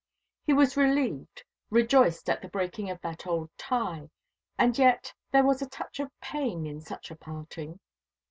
He 0.47 0.51
was 0.53 0.75
relieved, 0.75 1.43
rejoiced 1.69 2.27
at 2.27 2.41
the 2.41 2.47
breaking 2.47 2.89
of 2.89 2.99
that 3.01 3.27
old 3.27 3.51
tie, 3.55 4.09
and 4.57 4.75
yet 4.75 5.13
there 5.31 5.43
was 5.45 5.61
a 5.61 5.69
touch 5.69 5.99
of 5.99 6.09
pain 6.19 6.65
in 6.65 6.81
such 6.81 7.11
a 7.11 7.15
parting. 7.15 7.79